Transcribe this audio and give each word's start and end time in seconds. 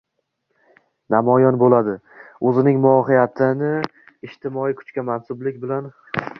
namoyon 1.15 1.59
bo‘ladi 1.65 1.93
va 1.97 2.23
o‘zining 2.53 2.81
mohiyatini 2.87 3.71
ijtimoiy 4.31 4.77
kuchga 4.83 5.09
mansublik 5.15 5.65
bilan 5.67 5.91